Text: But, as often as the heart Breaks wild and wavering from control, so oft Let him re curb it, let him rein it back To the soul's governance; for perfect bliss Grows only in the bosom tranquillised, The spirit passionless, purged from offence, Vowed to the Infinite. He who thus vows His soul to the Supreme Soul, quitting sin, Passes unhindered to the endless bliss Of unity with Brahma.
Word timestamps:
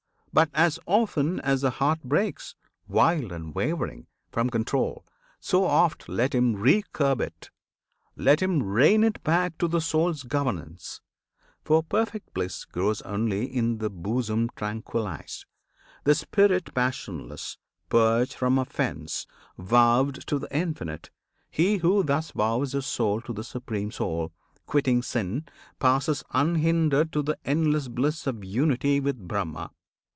But, 0.33 0.49
as 0.53 0.79
often 0.85 1.41
as 1.41 1.59
the 1.59 1.71
heart 1.71 2.03
Breaks 2.03 2.55
wild 2.87 3.33
and 3.33 3.53
wavering 3.53 4.07
from 4.31 4.49
control, 4.49 5.05
so 5.41 5.65
oft 5.65 6.07
Let 6.07 6.33
him 6.33 6.55
re 6.55 6.83
curb 6.93 7.19
it, 7.19 7.49
let 8.15 8.41
him 8.41 8.63
rein 8.63 9.03
it 9.03 9.21
back 9.25 9.57
To 9.57 9.67
the 9.67 9.81
soul's 9.81 10.23
governance; 10.23 11.01
for 11.65 11.83
perfect 11.83 12.33
bliss 12.33 12.63
Grows 12.63 13.01
only 13.01 13.45
in 13.45 13.79
the 13.79 13.89
bosom 13.89 14.47
tranquillised, 14.55 15.43
The 16.05 16.15
spirit 16.15 16.73
passionless, 16.73 17.57
purged 17.89 18.35
from 18.35 18.57
offence, 18.57 19.27
Vowed 19.57 20.15
to 20.27 20.39
the 20.39 20.47
Infinite. 20.57 21.09
He 21.49 21.79
who 21.79 22.03
thus 22.03 22.31
vows 22.31 22.71
His 22.71 22.85
soul 22.85 23.19
to 23.23 23.33
the 23.33 23.43
Supreme 23.43 23.91
Soul, 23.91 24.31
quitting 24.65 25.03
sin, 25.03 25.45
Passes 25.79 26.23
unhindered 26.31 27.11
to 27.11 27.21
the 27.21 27.37
endless 27.43 27.89
bliss 27.89 28.25
Of 28.27 28.45
unity 28.45 29.01
with 29.01 29.27
Brahma. 29.27 29.71